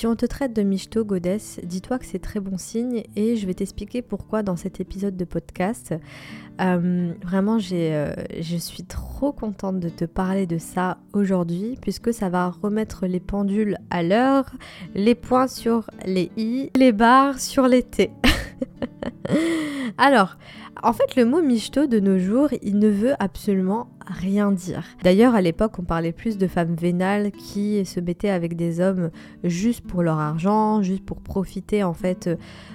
[0.00, 3.46] Si on te traite de michto, Godess, dis-toi que c'est très bon signe et je
[3.46, 5.94] vais t'expliquer pourquoi dans cet épisode de podcast.
[6.58, 12.14] Euh, vraiment, j'ai, euh, je suis trop contente de te parler de ça aujourd'hui puisque
[12.14, 14.46] ça va remettre les pendules à l'heure,
[14.94, 18.10] les points sur les i, les barres sur les t.
[19.98, 20.36] Alors,
[20.82, 24.84] en fait, le mot michto de nos jours, il ne veut absolument rien dire.
[25.02, 29.10] D'ailleurs, à l'époque, on parlait plus de femmes vénales qui se mettaient avec des hommes
[29.44, 32.30] juste pour leur argent, juste pour profiter en fait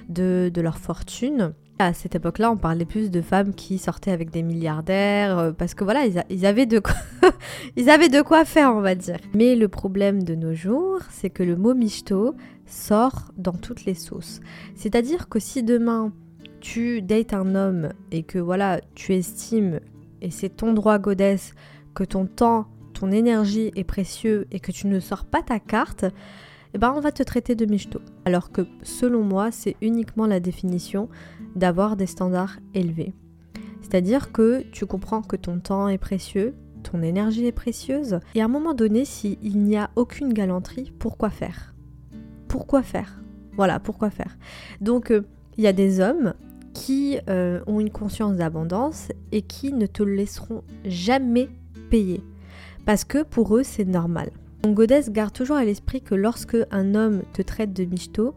[0.08, 1.52] de, leur fortune.
[1.78, 5.74] À cette époque-là, on parlait plus de femmes qui sortaient avec des milliardaires euh, parce
[5.74, 6.78] que voilà, ils, avaient de
[8.22, 9.18] quoi faire, on va dire.
[9.34, 13.94] Mais le problème de nos jours, c'est que le mot michto sort dans toutes les
[13.94, 14.40] sauces.
[14.74, 16.12] C'est-à-dire que si demain
[16.60, 19.80] tu dates un homme et que voilà, tu estimes,
[20.22, 21.52] et c'est ton droit godesse,
[21.94, 26.06] que ton temps, ton énergie est précieux et que tu ne sors pas ta carte,
[26.74, 28.00] eh ben on va te traiter de michto.
[28.24, 31.08] Alors que selon moi, c'est uniquement la définition
[31.56, 33.14] d'avoir des standards élevés.
[33.80, 38.44] C'est-à-dire que tu comprends que ton temps est précieux, ton énergie est précieuse, et à
[38.44, 41.74] un moment donné, s'il n'y a aucune galanterie, pourquoi faire?
[42.46, 43.20] Pourquoi faire?
[43.56, 44.36] Voilà, pourquoi faire?
[44.80, 45.22] Donc, euh,
[45.56, 46.34] il y a des hommes
[46.74, 51.48] qui euh, ont une conscience d'abondance et qui ne te laisseront jamais
[51.88, 52.22] payer.
[52.84, 54.30] Parce que pour eux, c'est normal.
[54.62, 58.34] Donc Godès garde toujours à l'esprit que lorsque un homme te traite de michto,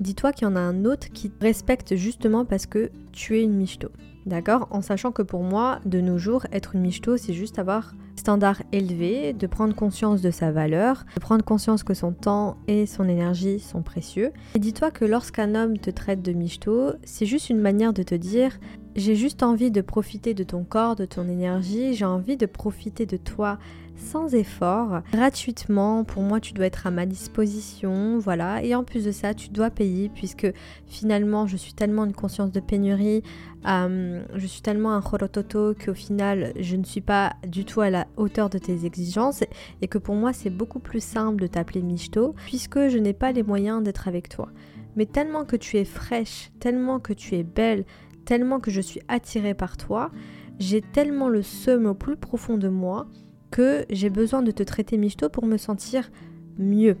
[0.00, 3.42] dis-toi qu'il y en a un autre qui te respecte justement parce que tu es
[3.42, 3.88] une michto.
[4.26, 4.68] D'accord?
[4.70, 8.62] En sachant que pour moi, de nos jours, être une michto, c'est juste avoir standard
[8.72, 13.08] élevé, de prendre conscience de sa valeur, de prendre conscience que son temps et son
[13.08, 14.32] énergie sont précieux.
[14.54, 18.14] Et dis-toi que lorsqu'un homme te traite de michto, c'est juste une manière de te
[18.14, 18.58] dire
[18.94, 23.06] j'ai juste envie de profiter de ton corps, de ton énergie, j'ai envie de profiter
[23.06, 23.58] de toi
[23.96, 26.04] sans effort, gratuitement.
[26.04, 28.62] Pour moi, tu dois être à ma disposition, voilà.
[28.62, 30.46] Et en plus de ça, tu dois payer puisque
[30.86, 33.22] finalement, je suis tellement une conscience de pénurie,
[33.66, 37.90] euh, je suis tellement un horototo qu'au final, je ne suis pas du tout à
[37.90, 39.44] la hauteur de tes exigences
[39.80, 43.32] et que pour moi, c'est beaucoup plus simple de t'appeler Michto puisque je n'ai pas
[43.32, 44.48] les moyens d'être avec toi.
[44.96, 47.84] Mais tellement que tu es fraîche, tellement que tu es belle,
[48.24, 50.10] tellement que je suis attirée par toi,
[50.58, 53.06] j'ai tellement le seum au plus profond de moi
[53.52, 56.10] que j'ai besoin de te traiter michto pour me sentir
[56.58, 56.96] mieux.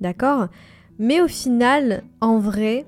[0.00, 0.48] D'accord?
[0.98, 2.86] Mais au final, en vrai,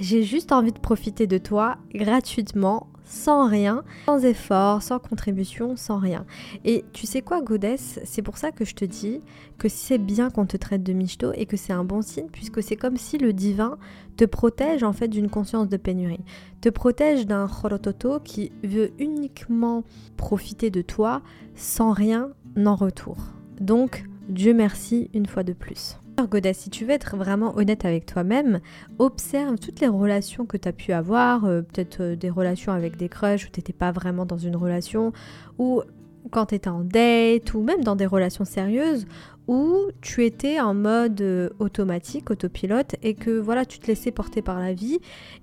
[0.00, 5.98] j'ai juste envie de profiter de toi gratuitement, sans rien, sans effort, sans contribution, sans
[5.98, 6.26] rien.
[6.64, 9.20] Et tu sais quoi, Godess C'est pour ça que je te dis
[9.56, 12.62] que c'est bien qu'on te traite de michto et que c'est un bon signe, puisque
[12.62, 13.78] c'est comme si le divin
[14.16, 16.24] te protège en fait d'une conscience de pénurie,
[16.60, 19.84] te protège d'un chorototo qui veut uniquement
[20.16, 21.22] profiter de toi
[21.54, 23.16] sans rien en retour.
[23.60, 25.98] Donc, Dieu merci une fois de plus.
[26.26, 28.60] Goda, si tu veux être vraiment honnête avec toi-même,
[28.98, 32.96] observe toutes les relations que tu as pu avoir, euh, peut-être euh, des relations avec
[32.96, 35.12] des crushs où tu n'étais pas vraiment dans une relation,
[35.58, 35.82] ou
[36.30, 39.06] quand tu étais en date, ou même dans des relations sérieuses
[39.46, 44.42] où tu étais en mode euh, automatique, autopilote, et que voilà, tu te laissais porter
[44.42, 44.98] par la vie,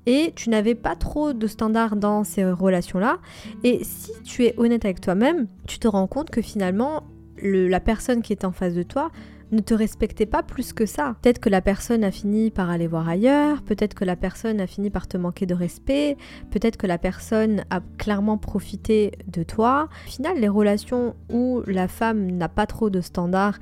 [0.05, 3.17] et tu n'avais pas trop de standards dans ces relations-là.
[3.63, 7.03] Et si tu es honnête avec toi-même, tu te rends compte que finalement,
[7.41, 9.09] la personne qui est en face de toi
[9.51, 11.15] ne te respectait pas plus que ça.
[11.21, 14.67] Peut-être que la personne a fini par aller voir ailleurs, peut-être que la personne a
[14.67, 16.17] fini par te manquer de respect,
[16.51, 19.89] peut-être que la personne a clairement profité de toi.
[20.05, 23.59] Au final, les relations où la femme n'a pas trop de standards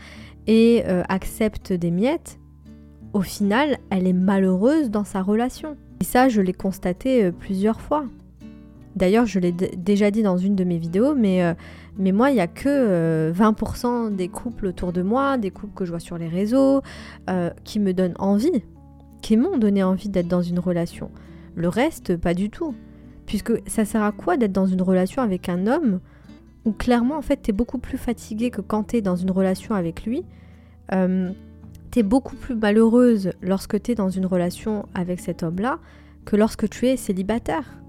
[0.47, 2.39] et euh, accepte des miettes,
[3.13, 5.77] au final, elle est malheureuse dans sa relation.
[6.01, 8.05] Et ça, je l'ai constaté euh, plusieurs fois.
[8.95, 11.53] D'ailleurs, je l'ai déjà dit dans une de mes vidéos, mais, euh,
[11.97, 15.85] mais moi, il n'y a que 20% des couples autour de moi, des couples que
[15.85, 16.81] je vois sur les réseaux,
[17.63, 18.63] qui me donnent envie,
[19.23, 21.09] qui m'ont donné envie d'être dans une relation.
[21.55, 22.75] Le reste, pas du tout.
[23.25, 25.99] Puisque ça sert à quoi d'être dans une relation avec un homme
[26.65, 29.31] où clairement, en fait, tu es beaucoup plus fatiguée que quand tu es dans une
[29.31, 30.23] relation avec lui.
[30.93, 31.31] Euh,
[31.91, 35.79] tu es beaucoup plus malheureuse lorsque tu es dans une relation avec cet homme-là
[36.25, 37.82] que lorsque tu es célibataire.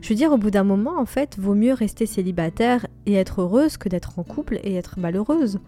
[0.00, 3.42] Je veux dire, au bout d'un moment, en fait, vaut mieux rester célibataire et être
[3.42, 5.60] heureuse que d'être en couple et être malheureuse.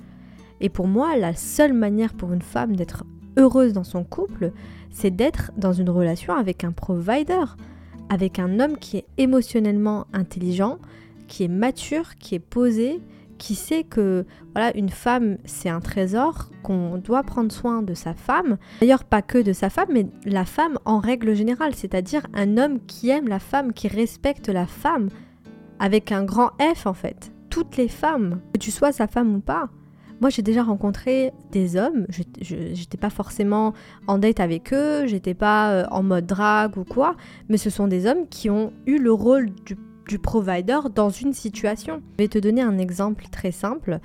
[0.60, 3.04] Et pour moi, la seule manière pour une femme d'être
[3.36, 4.52] heureuse dans son couple,
[4.90, 7.44] c'est d'être dans une relation avec un provider,
[8.08, 10.78] avec un homme qui est émotionnellement intelligent,
[11.28, 13.00] qui est mature, qui est posée,
[13.42, 14.24] qui sait que
[14.54, 18.56] voilà une femme c'est un trésor, qu'on doit prendre soin de sa femme.
[18.80, 22.78] D'ailleurs pas que de sa femme, mais la femme en règle générale, c'est-à-dire un homme
[22.86, 25.08] qui aime la femme, qui respecte la femme,
[25.80, 27.32] avec un grand F en fait.
[27.50, 29.68] Toutes les femmes, que tu sois sa femme ou pas.
[30.20, 33.74] Moi, j'ai déjà rencontré des hommes, je n'étais pas forcément
[34.06, 37.16] en date avec eux, j'étais pas euh, en mode drague ou quoi,
[37.48, 39.76] mais ce sont des hommes qui ont eu le rôle du,
[40.18, 42.02] provider dans une situation.
[42.18, 44.00] Je vais te donner un exemple très simple.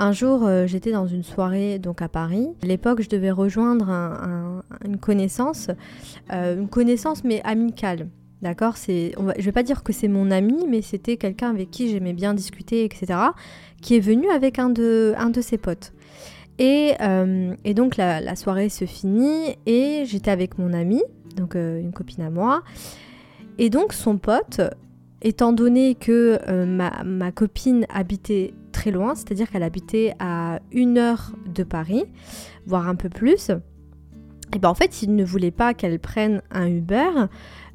[0.00, 2.48] Un jour, euh, j'étais dans une soirée donc à Paris.
[2.62, 3.90] À l'époque, je devais rejoindre
[4.84, 5.70] une connaissance,
[6.32, 8.08] euh, une connaissance mais amicale.
[8.40, 11.90] D'accord c'est, Je vais pas dire que c'est mon ami, mais c'était quelqu'un avec qui
[11.90, 13.18] j'aimais bien discuter, etc.,
[13.82, 15.92] qui est venu avec un de, ses potes.
[16.60, 21.02] Et, euh, donc la, soirée se finit et j'étais avec mon ami,
[21.36, 22.62] donc une copine à moi.
[23.58, 24.60] Et donc son pote,
[25.22, 31.32] étant donné que euh, ma, copine habitait très loin, c'est-à-dire qu'elle habitait à une heure
[31.46, 32.04] de Paris,
[32.66, 33.50] voire un peu plus,
[34.54, 37.26] et ben en fait il ne voulait pas qu'elle prenne un Uber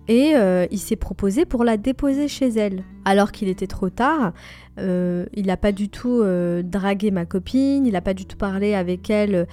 [0.07, 2.83] et euh, il s'est proposé pour la déposer chez elle.
[3.05, 4.33] Alors qu'il était trop tard,
[4.79, 8.37] euh, il n'a pas du tout euh, dragué ma copine, il n'a pas du tout
[8.37, 9.47] parlé avec elle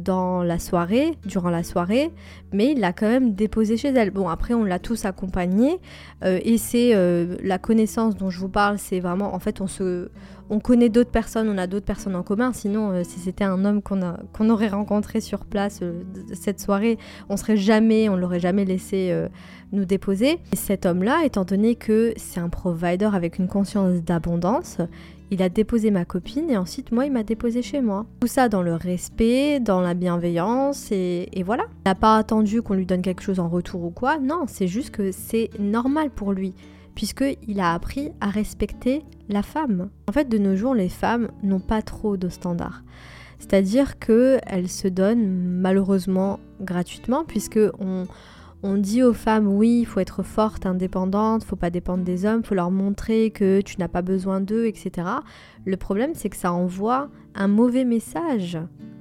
[0.00, 2.10] dans la soirée, durant la soirée,
[2.54, 4.10] mais il l'a quand même déposée chez elle.
[4.10, 5.78] Bon, après, on l'a tous accompagnée,
[6.24, 6.94] et c'est
[7.42, 10.08] la connaissance dont je vous parle, c'est vraiment, en fait, on se
[10.50, 12.52] on connaît d'autres personnes, on a d'autres personnes en commun.
[12.52, 16.02] Sinon, euh, si c'était un homme qu'on aurait rencontré sur place euh,
[16.32, 16.98] cette soirée,
[17.28, 19.28] on serait jamais, on l'aurait jamais laissé euh,
[19.72, 20.38] nous déposer.
[20.52, 22.48] Et cet homme-là, étant donné que c'est un
[22.84, 24.78] avec une conscience d'abondance,
[25.30, 28.06] il a déposé ma copine et ensuite moi il m'a déposé chez moi.
[28.20, 31.64] Tout ça dans le respect, dans la bienveillance et, et voilà.
[31.84, 34.18] Il n'a pas attendu qu'on lui donne quelque chose en retour ou quoi.
[34.18, 36.54] Non, c'est juste que c'est normal pour lui
[36.98, 39.88] puisqu'il a appris à respecter la femme.
[40.08, 42.82] En fait, de nos jours, les femmes n'ont pas trop de standards.
[43.38, 48.08] C'est-à-dire qu'elles se donnent malheureusement gratuitement, puisque on,
[48.62, 52.54] dit aux femmes oui, il faut être forte, indépendante, faut pas dépendre des hommes, faut
[52.54, 55.08] leur montrer que tu n'as pas besoin d'eux, etc.
[55.64, 58.58] Le problème, c'est que ça envoie un mauvais message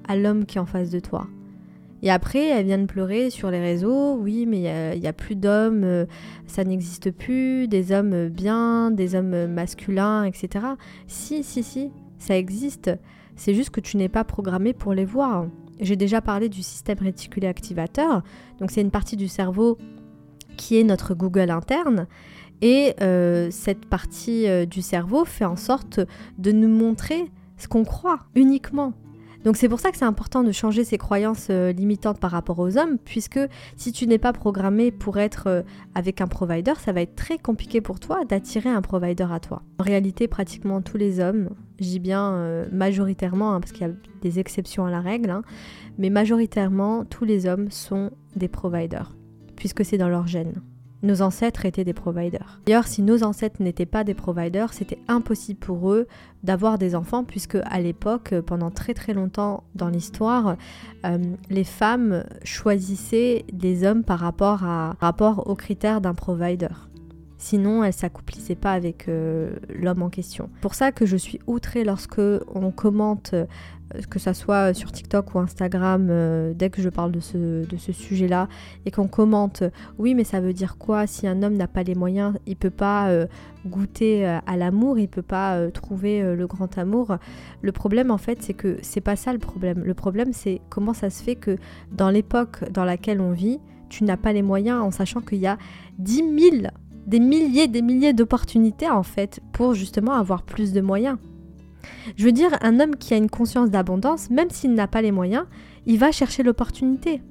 [0.07, 1.27] à l'homme qui est en face de toi.
[2.03, 5.35] Et après, elle vient de pleurer sur les réseaux, oui, mais il n'y a, plus
[5.35, 6.05] d'hommes, euh,
[6.45, 10.65] ça n'existe plus, des hommes bien, des hommes masculins, etc.
[11.07, 12.91] Si, si, si, ça existe.
[13.37, 15.45] C'est juste que tu n'es pas programmé pour les voir.
[15.79, 18.23] J'ai déjà parlé du système réticulé activateur,
[18.59, 19.77] donc c'est une partie du cerveau
[20.57, 22.07] qui est notre Google interne.
[22.61, 25.99] Et euh, cette partie euh, du cerveau fait en sorte
[26.39, 28.93] de nous montrer ce qu'on croit uniquement.
[29.43, 32.59] Donc c'est pour ça que c'est important de changer ses croyances euh, limitantes par rapport
[32.59, 33.39] aux hommes, puisque
[33.75, 35.61] si tu n'es pas programmé pour être euh,
[35.95, 39.61] avec un provider, ça va être très compliqué pour toi d'attirer un provider à toi.
[39.79, 41.49] En réalité, pratiquement tous les hommes,
[41.79, 45.29] je dis bien euh, majoritairement, hein, parce qu'il y a des exceptions à la règle,
[45.29, 45.43] hein,
[45.97, 49.15] mais majoritairement tous les hommes sont des providers,
[49.55, 50.61] puisque c'est dans leur gène
[51.03, 52.59] nos ancêtres étaient des providers.
[52.65, 56.07] D'ailleurs, si nos ancêtres n'étaient pas des providers, c'était impossible pour eux
[56.43, 60.57] d'avoir des enfants, puisque à l'époque, pendant très très longtemps dans l'histoire,
[61.05, 61.17] euh,
[61.49, 66.67] les femmes choisissaient des hommes par rapport, à, rapport aux critères d'un provider.
[67.39, 70.49] Sinon, elles s'accouplissaient pas avec euh, l'homme en question.
[70.61, 73.35] Pour ça que je suis outrée lorsque on commente
[74.09, 77.77] que ça soit sur TikTok ou Instagram, euh, dès que je parle de ce, de
[77.77, 78.47] ce sujet-là,
[78.85, 79.63] et qu'on commente,
[79.97, 82.69] oui, mais ça veut dire quoi Si un homme n'a pas les moyens, il peut
[82.69, 83.27] pas euh,
[83.65, 87.17] goûter à l'amour, il peut pas trouver le grand amour.
[87.61, 89.83] Le problème, en fait, c'est que c'est pas ça le problème.
[89.83, 91.57] Le problème, c'est comment ça se fait que
[91.91, 95.47] dans l'époque dans laquelle on vit, tu n'as pas les moyens en sachant qu'il y
[95.47, 95.57] a
[95.99, 96.67] 10 000,
[97.07, 101.17] des milliers, des milliers d'opportunités, en fait, pour justement avoir plus de moyens.
[102.15, 105.11] Je veux dire, un homme qui a une conscience d'abondance, même s'il n'a pas les
[105.11, 105.45] moyens,
[105.85, 107.21] il va chercher l'opportunité.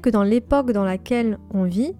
[0.00, 1.94] que dans l'époque dans laquelle on vit,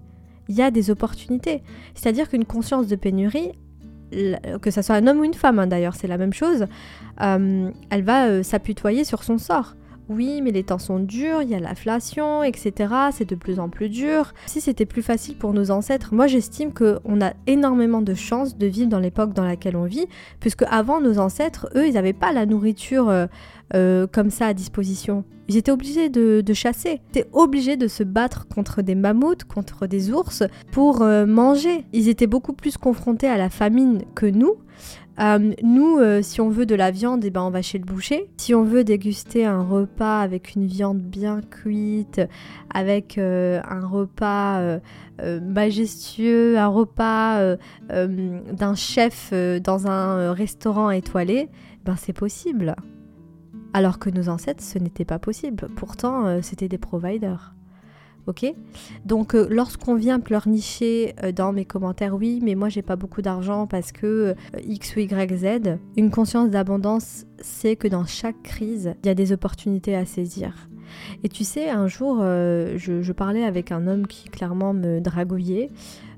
[0.49, 1.63] il y a des opportunités.
[1.95, 3.51] C'est-à-dire qu'une conscience de pénurie,
[4.61, 6.65] que ce soit un homme ou une femme hein, d'ailleurs, c'est la même chose,
[7.21, 9.75] euh, elle va euh, s'apitoyer sur son sort
[10.09, 12.93] oui, mais les temps sont durs, il y a l'inflation, etc.
[13.11, 14.33] C'est de plus en plus dur.
[14.45, 18.67] Si c'était plus facile pour nos ancêtres, moi j'estime qu'on a énormément de chances de
[18.67, 20.07] vivre dans l'époque dans laquelle on vit,
[20.39, 23.27] puisque avant nos ancêtres, eux, ils n'avaient pas la nourriture euh,
[23.73, 25.23] euh, comme ça à disposition.
[25.47, 27.01] Ils étaient obligés de, chasser.
[27.13, 31.85] Ils étaient obligés de se battre contre des mammouths, contre des ours, pour euh, manger.
[31.91, 34.55] Ils étaient beaucoup plus confrontés à la famine que nous.
[35.19, 37.85] Euh, nous, euh, si on veut de la viande, eh ben, on va chez le
[37.85, 38.29] boucher.
[38.37, 42.21] Si on veut déguster un repas avec une viande bien cuite,
[42.73, 44.79] avec euh, un repas
[45.21, 47.55] majestueux, un repas
[47.89, 51.49] d'un chef dans un restaurant étoilé,
[51.85, 52.75] ben, c'est possible.
[53.73, 55.67] Alors que nos ancêtres, ce n'était pas possible.
[55.75, 57.53] Pourtant, c'était des providers.
[58.25, 58.45] Ok
[59.05, 63.21] Donc euh, lorsqu'on vient pleurnicher euh, dans mes commentaires, oui, mais moi j'ai pas beaucoup
[63.21, 64.33] d'argent parce que euh,
[64.65, 69.15] X ou Y, Z, une conscience d'abondance, c'est que dans chaque crise, il y a
[69.15, 70.69] des opportunités à saisir.
[71.23, 75.71] Et tu sais, un jour, je, parlais avec un homme qui clairement me dragouillait.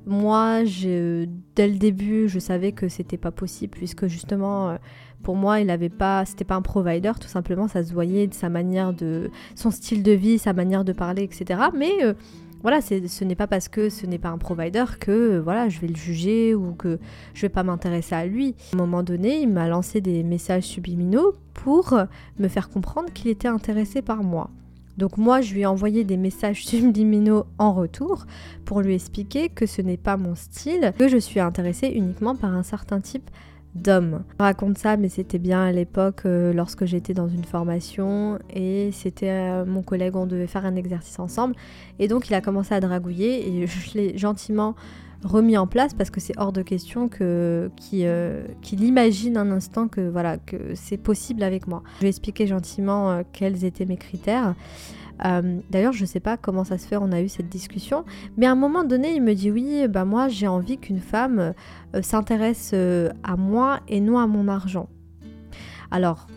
[0.06, 4.78] Moi, dès le début, je savais que c'était pas possible puisque justement
[5.24, 8.34] pour moi, il n'avait pas, c'était pas un provider, tout simplement, ça se voyait de
[8.34, 11.60] sa manière de, son style de vie, sa manière de parler, etc.
[11.76, 12.14] Mais euh,
[12.62, 15.80] voilà, ce n'est pas parce que ce n'est pas un provider que euh, voilà, je
[15.80, 17.00] vais le juger ou que
[17.34, 18.56] je vais pas m'intéresser à lui.
[18.74, 21.98] À un moment donné, il m'a lancé des messages subliminaux pour
[22.40, 24.50] me faire comprendre qu'il était intéressé par moi.
[24.98, 28.26] Donc moi, je lui ai envoyé des messages subliminaux en retour
[28.64, 32.54] pour lui expliquer que ce n'est pas mon style, que je suis intéressée uniquement par
[32.54, 33.30] un certain type
[33.76, 34.24] d'hommes.
[34.40, 38.90] Je raconte ça, mais c'était bien à l'époque euh, lorsque j'étais dans une formation et
[38.92, 41.56] c'était euh, mon collègue, on devait faire un exercice ensemble.
[42.00, 44.76] Et donc il a commencé à dragouiller et je l'ai gentiment
[45.24, 49.88] remis en place parce que c'est hors de question que qu'il euh, imagine un instant
[49.88, 51.84] que voilà que c'est possible avec moi.
[51.96, 54.56] Je lui ai expliqué gentiment quels étaient mes critères.
[55.24, 58.04] Euh, d'ailleurs, je ne sais pas comment ça se fait, on a eu cette discussion,
[58.38, 61.54] mais à un moment donné, il me dit oui, bah moi j'ai envie qu'une femme
[61.96, 64.90] euh, s'intéresse euh, à moi et non à mon argent.
[65.92, 66.28] Alors,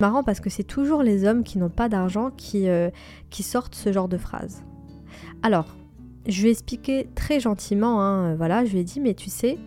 [0.00, 2.66] marrant parce que c'est toujours les hommes qui n'ont pas d'argent qui,
[3.30, 4.64] qui sortent ce genre de phrase.
[5.42, 5.76] Alors,
[6.26, 9.58] je lui ai expliqué très gentiment, hein, voilà, je lui ai dit, mais tu sais,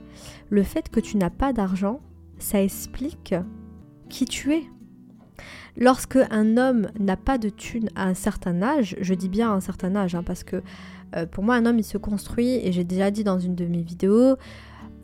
[0.49, 1.99] le fait que tu n'as pas d'argent,
[2.39, 3.35] ça explique
[4.09, 4.63] qui tu es.
[5.75, 9.55] Lorsque un homme n'a pas de thune à un certain âge, je dis bien à
[9.55, 10.63] un certain âge, hein, parce que
[11.15, 13.65] euh, pour moi un homme il se construit, et j'ai déjà dit dans une de
[13.65, 14.37] mes vidéos,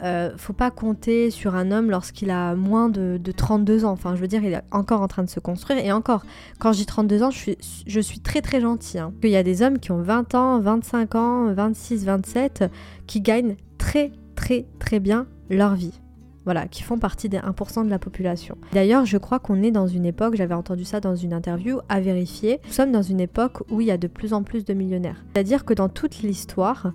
[0.01, 3.91] euh, faut pas compter sur un homme lorsqu'il a moins de, 32 ans.
[3.91, 5.83] Enfin, je veux dire, il est encore en train de se construire.
[5.83, 6.23] Et encore,
[6.59, 9.00] quand j'ai 32 ans, je suis, très très gentil.
[9.00, 9.13] Hein.
[9.23, 12.65] Il y a des hommes qui ont 20 ans, 25 ans, 26, 27,
[13.07, 16.00] qui gagnent très très très bien leur vie
[16.45, 18.57] voilà, qui font partie des 1% de la population.
[18.73, 22.01] D'ailleurs, je crois qu'on est dans une époque, j'avais entendu ça dans une interview, à
[22.01, 24.73] vérifier, nous sommes dans une époque où il y a de plus en plus de
[24.73, 25.23] millionnaires.
[25.33, 26.91] C'est-à-dire que dans toute l'histoire,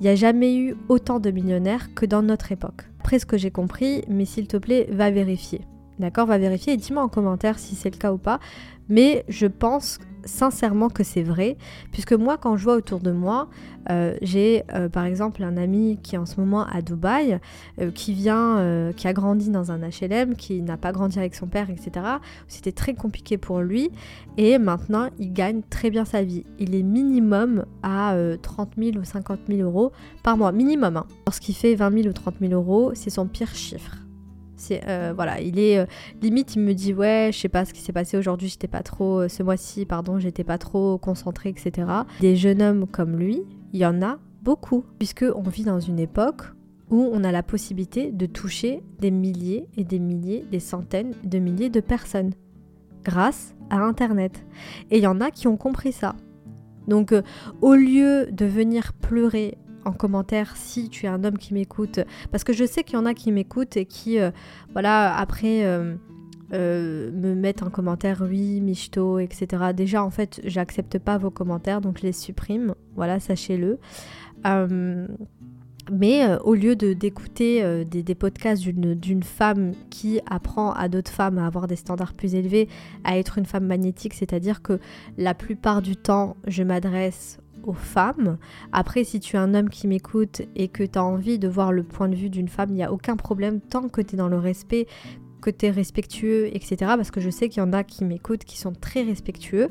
[0.00, 2.86] il n'y a jamais eu autant de millionnaires que dans notre époque.
[3.00, 5.60] Après ce que j'ai compris, mais s'il te plaît, va vérifier.
[5.98, 6.26] D'accord?
[6.26, 8.40] Va vérifier et dis-moi en commentaire si c'est le cas ou pas.
[8.88, 11.56] Mais je pense sincèrement que c'est vrai,
[11.92, 13.48] puisque moi, quand je vois autour de moi,
[13.90, 17.38] euh, j'ai euh, par exemple un ami qui est en ce moment à Dubaï,
[17.80, 21.46] euh, qui vient, qui a grandi dans un HLM, qui n'a pas grandi avec son
[21.46, 22.06] père, etc.
[22.48, 23.90] C'était très compliqué pour lui,
[24.36, 26.44] et maintenant il gagne très bien sa vie.
[26.58, 30.96] Il est minimum à 30 000 ou 50 000 euros par mois, minimum.
[30.96, 31.06] Hein.
[31.26, 33.96] Lorsqu'il fait 20 000 ou 30 000 euros, c'est son pire chiffre.
[34.86, 35.86] Euh, voilà, il est euh,
[36.22, 38.82] limite, il me dit ouais, je sais pas ce qui s'est passé aujourd'hui, j'étais pas
[38.82, 41.88] trop, euh, ce mois-ci, pardon, j'étais pas trop concentré, etc.
[42.20, 45.98] Des jeunes hommes comme lui, il y en a beaucoup, puisque on vit dans une
[45.98, 46.42] époque
[46.90, 51.38] où on a la possibilité de toucher des milliers et des milliers, des centaines de
[51.38, 52.32] milliers de personnes
[53.04, 54.44] grâce à Internet.
[54.90, 56.16] Et il y en a qui ont compris ça.
[56.88, 57.14] Donc,
[57.60, 62.44] au lieu de venir pleurer en commentaire si tu es un homme qui m'écoute, parce
[62.44, 64.30] que je sais qu'il y en a qui m'écoutent et qui, euh,
[64.72, 65.94] voilà, après euh,
[66.52, 69.72] euh, me mettent en commentaire oui, michto, etc.
[69.74, 73.78] Déjà, en fait, j'accepte pas vos commentaires, donc je les supprime, voilà, sachez-le.
[75.92, 81.38] mais au lieu de d'écouter des, des, podcasts d'une femme qui apprend à d'autres femmes
[81.38, 82.68] à avoir des standards plus élevés,
[83.02, 84.78] à être une femme magnétique, c'est-à-dire que
[85.18, 88.38] la plupart du temps, je m'adresse aux femmes.
[88.72, 91.72] Après, si tu es un homme qui m'écoute et que tu as envie de voir
[91.72, 94.18] le point de vue d'une femme, il n'y a aucun problème tant que tu es
[94.18, 94.86] dans le respect,
[95.62, 96.76] es respectueux, etc.
[96.96, 99.68] Parce que je sais qu'il y en a qui m'écoutent qui sont très respectueux.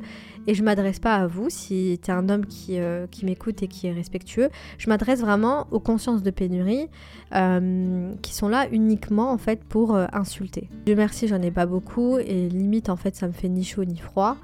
[0.47, 3.61] Et je m'adresse pas à vous si tu es un homme qui, euh, qui m'écoute
[3.61, 4.49] et qui est respectueux.
[4.77, 6.87] Je m'adresse vraiment aux consciences de pénurie
[7.35, 10.69] euh, qui sont là uniquement en fait pour euh, insulter.
[10.85, 13.85] Dieu merci, j'en ai pas beaucoup et limite en fait ça me fait ni chaud
[13.85, 14.37] ni froid.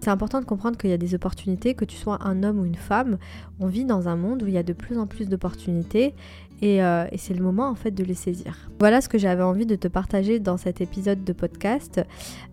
[0.00, 2.64] C'est important de comprendre qu'il y a des opportunités, que tu sois un homme ou
[2.64, 3.18] une femme.
[3.60, 6.14] On vit dans un monde où il y a de plus en plus d'opportunités
[6.62, 8.70] euh, et, c'est le moment en fait de les saisir.
[8.78, 12.00] Voilà ce que j'avais envie de te partager dans cet épisode de podcast.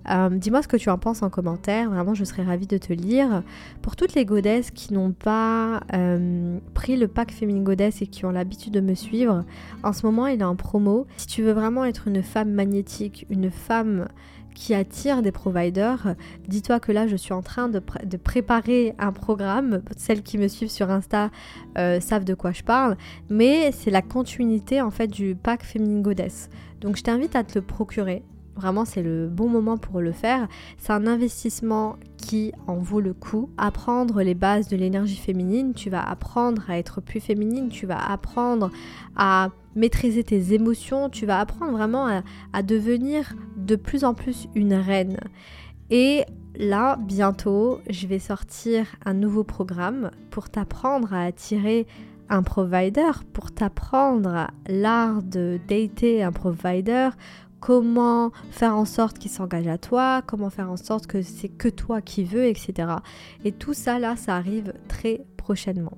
[0.10, 2.92] Euh, dis-moi ce que tu en penses en commentaire, vraiment je serais ravie de te
[2.92, 3.44] lire.
[3.82, 8.26] Pour toutes les godesses qui n'ont pas euh, pris le pack Féminine Godesse et qui
[8.26, 9.46] ont l'habitude de me suivre,
[9.84, 11.06] en ce moment il est en promo.
[11.18, 14.08] Si tu veux vraiment être une femme magnétique, une femme
[14.60, 16.16] qui attire des providers.
[16.50, 17.80] Dis-toi que là, je suis en train de,
[18.18, 19.82] préparer un programme.
[19.96, 21.32] Celles qui me suivent sur Insta
[21.78, 22.98] euh, savent de quoi je parle,
[23.30, 26.50] mais c'est la continuité en fait du pack Féminine Goddess.
[26.82, 28.22] Donc je t'invite à te le procurer.
[28.60, 30.48] Vraiment, c'est le bon moment pour le faire.
[30.78, 33.50] C'est un investissement qui en vaut le coup.
[33.58, 37.98] Apprendre les bases de l'énergie féminine, tu vas apprendre à être plus féminine, tu vas
[37.98, 38.70] apprendre
[39.16, 42.22] à maîtriser tes émotions, tu vas apprendre vraiment
[42.54, 45.18] à, devenir de plus en plus une reine.
[45.90, 46.26] Et
[46.58, 51.88] là, bientôt, je vais sortir un nouveau programme pour t'apprendre à attirer
[52.30, 57.10] un provider, pour t'apprendre l'art de dater un provider,
[57.60, 61.68] comment faire en sorte qu'il s'engage à toi, comment faire en sorte que c'est que
[61.68, 62.90] toi qui veux, etc.
[63.44, 65.98] Et tout ça, là, ça arrive très prochainement.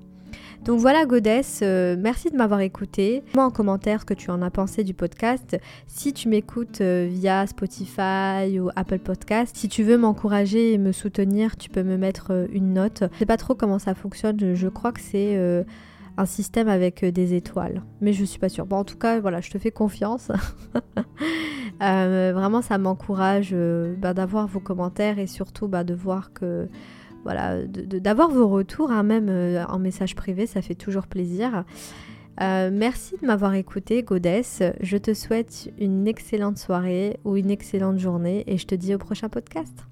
[0.63, 3.23] Donc voilà Godess, euh, merci de m'avoir écouté.
[3.33, 5.57] Moi en commentaire ce que tu en as pensé du podcast.
[5.87, 10.91] Si tu m'écoutes euh, via Spotify ou Apple Podcast, si tu veux m'encourager et me
[10.91, 13.03] soutenir, tu peux me mettre euh, une note.
[13.13, 15.35] Je sais pas trop comment ça fonctionne, je, crois que c'est
[16.17, 18.65] un système avec des étoiles, mais je suis pas sûre.
[18.65, 20.31] Bon en tout cas voilà, je te fais confiance.
[21.79, 23.55] vraiment ça m'encourage
[23.97, 26.67] bah, d'avoir vos commentaires et surtout bah, de voir que
[27.23, 31.63] voilà, d'avoir vos retours, hein, même euh, en message privé, ça fait toujours plaisir.
[32.41, 34.63] Euh, merci de m'avoir écouté, Godess.
[34.81, 38.97] Je te souhaite une excellente soirée ou une excellente journée et je te dis au
[38.97, 39.90] prochain podcast.